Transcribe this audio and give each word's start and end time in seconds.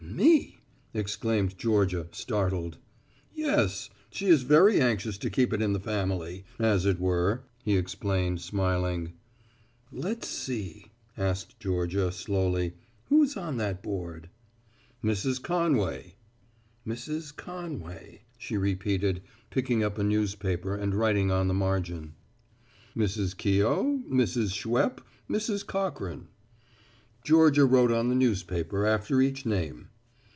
"Me!" 0.13 0.59
exclaimed 0.93 1.57
Georgia, 1.57 2.05
startled. 2.11 2.77
"Yes. 3.33 3.89
She 4.11 4.25
is 4.27 4.41
very 4.43 4.79
anxious 4.81 5.17
to 5.17 5.29
keep 5.29 5.53
it 5.53 5.61
in 5.61 5.71
the 5.71 5.79
family, 5.79 6.43
as 6.59 6.85
it 6.85 6.99
were," 6.99 7.43
he 7.63 7.77
explained, 7.77 8.41
smiling. 8.41 9.13
"Let's 9.89 10.27
see," 10.27 10.87
asked 11.17 11.61
Georgia 11.61 12.11
slowly, 12.11 12.73
"who's 13.05 13.37
on 13.37 13.55
that 13.57 13.81
board?" 13.81 14.29
"Mrs. 15.01 15.41
Conway." 15.41 16.15
"Mrs. 16.85 17.33
Conway," 17.33 18.23
she 18.37 18.57
repeated, 18.57 19.21
picking 19.49 19.81
up 19.81 19.97
a 19.97 20.03
newspaper 20.03 20.75
and 20.75 20.93
writing 20.93 21.31
on 21.31 21.47
the 21.47 21.53
margin. 21.53 22.15
"Mrs. 22.97 23.35
Keough, 23.37 24.03
Mrs. 24.09 24.51
Schweppe, 24.53 25.03
Mrs. 25.29 25.65
Cochrane." 25.65 26.27
Georgia 27.23 27.65
wrote 27.65 27.93
on 27.93 28.09
the 28.09 28.15
newspaper 28.15 28.85
after 28.85 29.21
each 29.21 29.45
name. 29.45 29.87